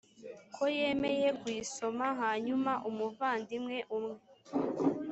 [0.55, 4.19] ko yemeye kuyisoma hanyuma umuvandimwe umwe